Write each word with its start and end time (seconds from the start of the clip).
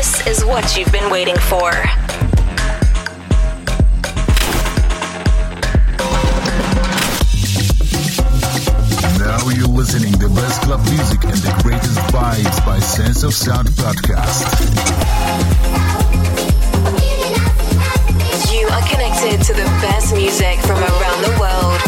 This 0.00 0.26
is 0.26 0.44
what 0.46 0.78
you've 0.78 0.90
been 0.90 1.10
waiting 1.10 1.36
for. 1.36 1.70
Now 9.18 9.44
you're 9.52 9.68
listening 9.68 10.12
the 10.12 10.32
best 10.34 10.62
club 10.62 10.80
music 10.88 11.22
and 11.24 11.36
the 11.44 11.52
greatest 11.62 11.98
vibes 12.08 12.64
by 12.64 12.78
Sense 12.78 13.24
of 13.24 13.34
Sound 13.34 13.68
podcast. 13.76 14.48
You 18.50 18.68
are 18.68 18.88
connected 18.88 19.44
to 19.44 19.52
the 19.52 19.68
best 19.82 20.14
music 20.14 20.60
from 20.60 20.78
around 20.78 21.20
the 21.28 21.36
world. 21.38 21.78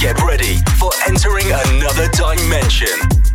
Get 0.00 0.20
ready 0.26 0.56
for 0.80 0.90
entering 1.06 1.46
another 1.46 2.08
dimension. 2.08 3.25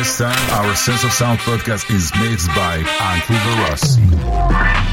This 0.00 0.16
time, 0.16 0.50
our 0.50 0.74
Sense 0.76 1.04
of 1.04 1.12
Sound 1.12 1.40
podcast 1.40 1.94
is 1.94 2.10
mixed 2.20 2.48
by 2.48 2.76
Andrew 3.00 3.36
Rossi. 3.64 4.89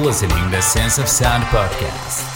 Listening 0.00 0.50
the 0.50 0.60
Sense 0.62 0.98
of 0.98 1.08
Sound 1.08 1.44
podcast. 1.44 2.29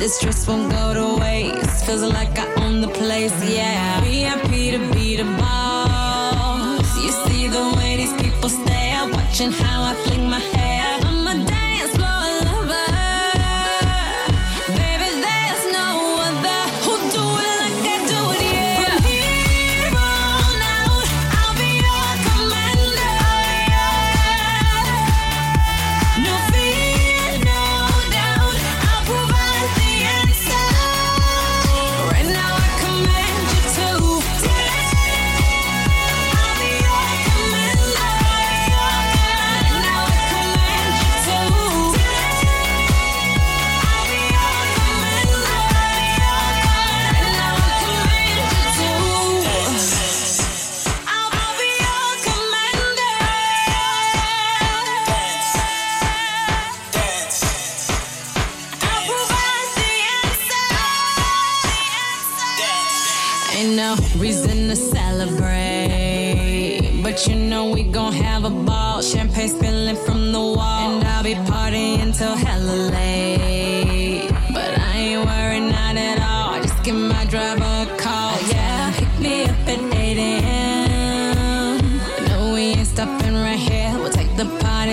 This 0.00 0.16
stress 0.18 0.46
won't 0.48 0.70
go 0.70 0.94
to 0.94 1.20
waste. 1.20 1.84
Feels 1.86 2.02
like 2.02 2.38
I 2.38 2.46
own 2.64 2.80
the 2.80 2.88
place, 2.88 3.34
yeah. 3.44 4.00
VIP 4.00 4.50
to 4.74 4.78
be 4.94 5.16
the 5.16 5.24
boss. 5.38 6.88
You 7.04 7.12
see 7.24 7.48
the 7.48 7.74
way 7.76 7.96
these 7.96 8.14
people 8.22 8.48
stare, 8.48 9.06
watching 9.12 9.52
how 9.52 9.82
I 9.90 9.94
fling 10.04 10.28
my 10.28 10.38
hair. 10.38 10.79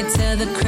to 0.09 0.35
the 0.37 0.45
crowd. 0.53 0.66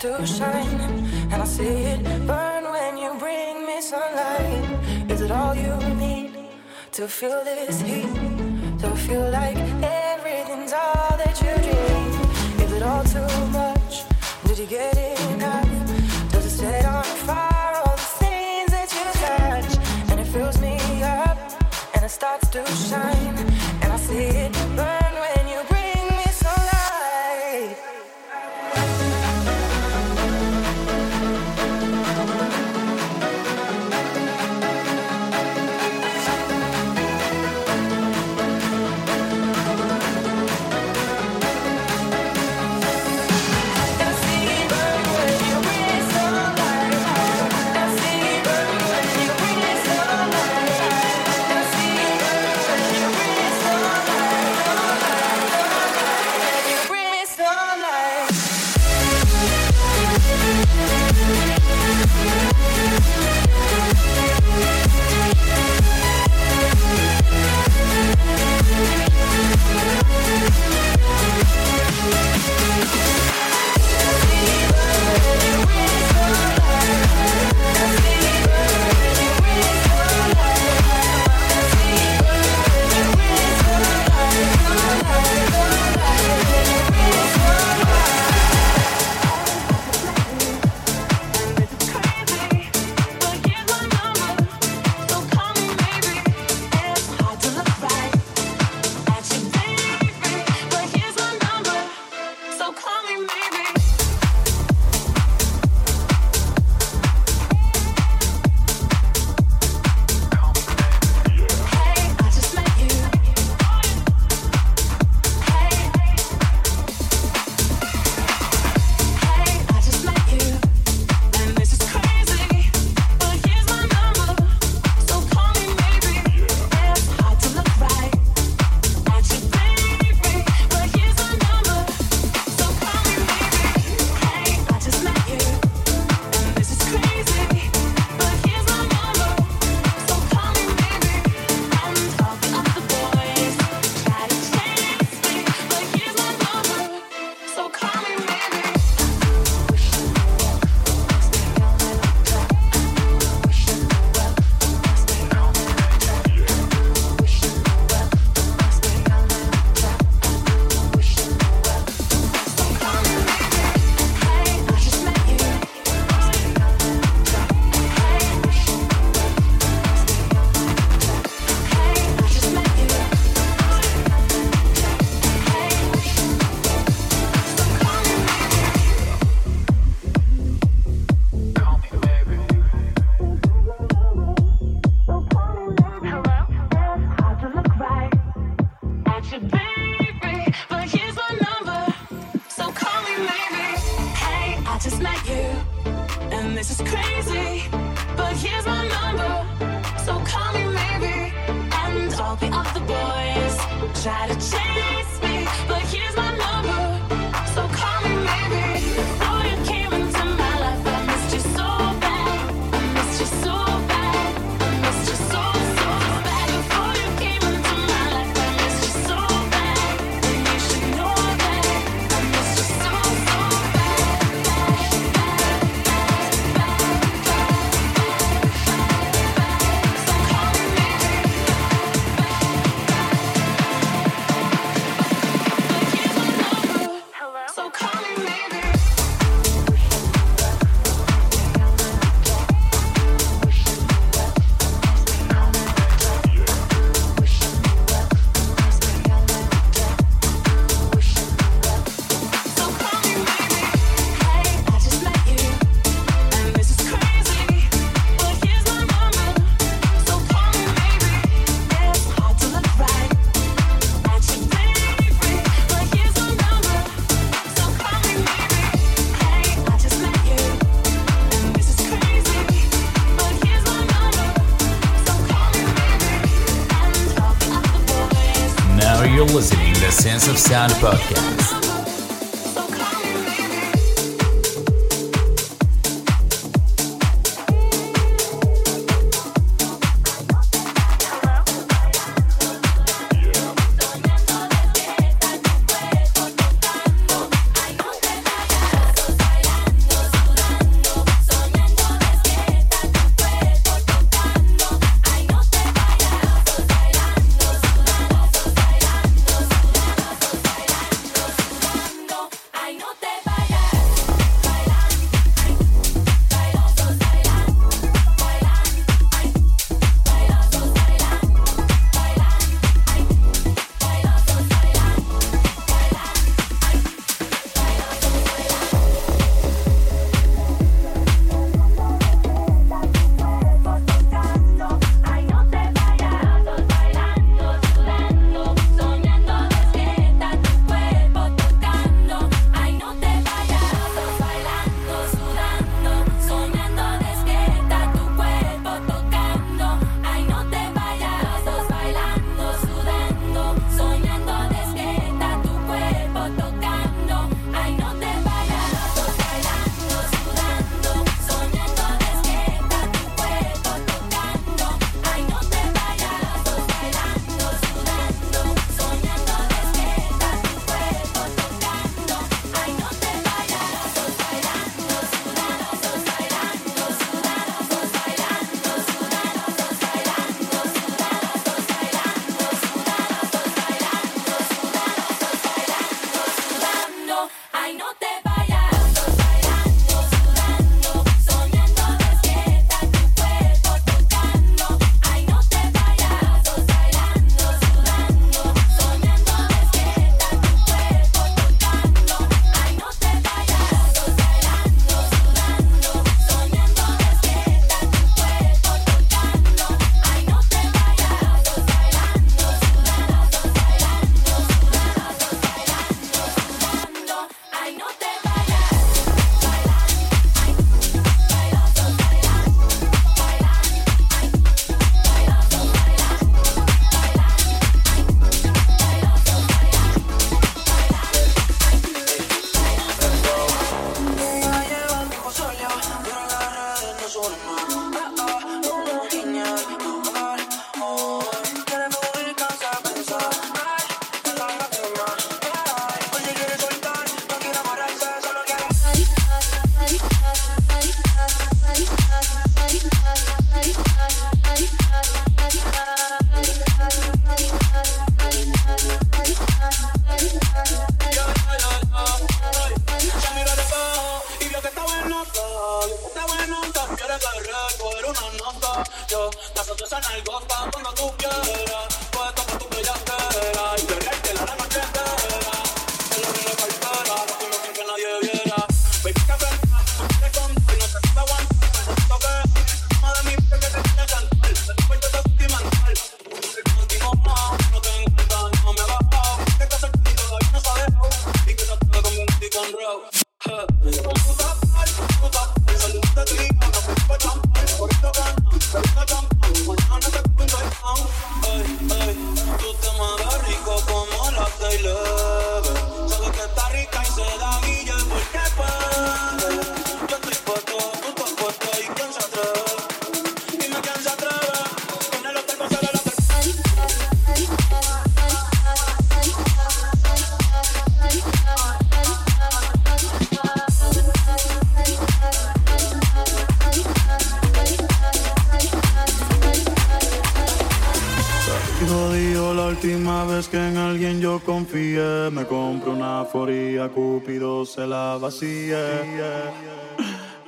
To 0.00 0.26
shine, 0.26 0.69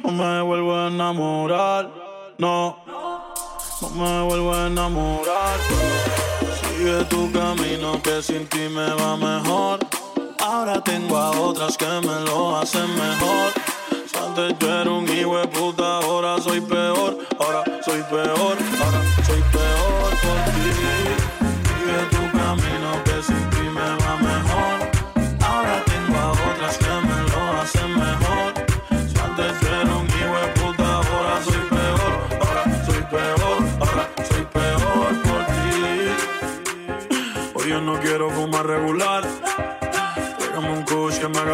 No 0.05 0.13
me 0.13 0.41
vuelvo 0.43 0.73
a 0.77 0.87
enamorar, 0.87 1.91
no. 2.39 2.77
No 3.81 3.91
me 3.91 4.23
vuelvo 4.23 4.55
a 4.55 4.69
enamorar. 4.69 5.59
Sigue 6.61 7.05
tu 7.07 7.33
camino 7.33 8.01
que 8.01 8.23
sin 8.23 8.47
ti 8.47 8.69
me 8.69 8.89
va 8.95 9.17
mejor. 9.17 9.81
Ahora 10.39 10.81
tengo 10.81 11.17
a 11.17 11.33
otras 11.33 11.77
que 11.77 11.87
me 11.87 12.21
lo 12.21 12.57
hacen 12.57 12.89
mejor. 12.95 13.42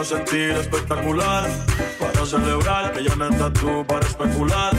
sentir 0.09 0.53
espectacular. 0.53 1.47
Para 1.99 2.25
celebrar 2.25 2.93
que 2.93 3.05
ya 3.05 3.15
no 3.15 3.29
estás 3.29 3.53
tú 3.53 3.85
para 3.87 4.07
especular. 4.07 4.73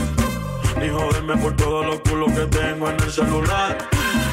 Ni 0.80 0.88
joderme 0.88 1.36
por 1.36 1.54
todos 1.54 1.86
los 1.86 2.00
culos 2.00 2.32
que 2.32 2.46
tengo 2.46 2.90
en 2.90 3.00
el 3.00 3.10
celular. 3.10 3.78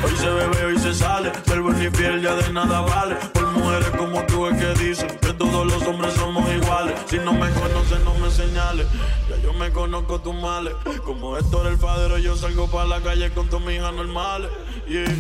Hoy 0.04 0.16
se 0.18 0.28
bebe, 0.28 0.66
hoy 0.66 0.80
se 0.80 0.94
sale. 0.96 1.32
Vuelvo 1.46 1.72
ni 1.72 1.90
piel, 1.90 2.22
ya 2.22 2.34
de 2.34 2.52
nada 2.52 2.82
vale. 2.82 3.16
Por 3.34 3.46
mujeres 3.52 3.90
como 3.92 4.26
tú 4.26 4.48
es 4.48 4.58
que 4.58 4.84
dicen 4.84 5.10
que 5.22 5.34
todos 5.34 5.68
los 5.68 5.84
hombres 5.84 6.14
somos 6.16 6.44
iguales. 6.52 6.96
Si 7.08 7.20
no 7.20 7.34
me 7.34 7.50
conoces, 7.52 8.00
no 8.04 8.16
me 8.16 8.32
señales. 8.32 8.88
Ya 9.30 9.38
yo 9.44 9.54
me 9.54 9.72
conozco 9.72 10.20
tus 10.20 10.34
males. 10.34 10.74
Como 11.06 11.38
Héctor 11.38 11.68
el 11.68 11.78
padre, 11.78 12.24
yo 12.24 12.36
salgo 12.36 12.68
para 12.68 12.88
la 12.88 13.02
calle 13.02 13.30
con 13.32 13.48
tus 13.50 13.62
hijas 13.72 13.94
normales. 13.94 14.50
y 14.88 14.94
yeah. 14.94 15.16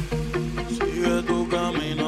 Sigue 0.69 1.23
tu 1.23 1.47
camino 1.49 2.06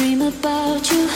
dream 0.00 0.22
about 0.22 0.90
you. 0.90 1.08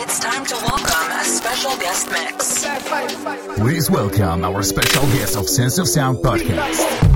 It's 0.00 0.18
time 0.18 0.46
to 0.46 0.54
welcome 0.54 1.10
a 1.12 1.24
special 1.24 1.76
guest 1.76 2.10
mix. 2.10 2.64
Please 3.58 3.90
welcome 3.90 4.44
our 4.46 4.62
special 4.62 5.02
guest 5.08 5.36
of 5.36 5.46
Sense 5.46 5.76
of 5.76 5.86
Sound 5.86 6.18
podcast. 6.18 7.07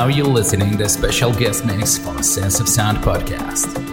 now 0.00 0.06
you're 0.06 0.24
listening 0.24 0.78
to 0.78 0.84
a 0.84 0.88
special 0.88 1.30
guest 1.30 1.66
mix 1.66 1.98
for 1.98 2.22
Sense 2.22 2.58
of 2.58 2.66
Sound 2.66 2.96
podcast. 3.04 3.89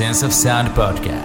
Sense 0.00 0.22
of 0.22 0.32
Sound 0.32 0.68
podcast. 0.68 1.19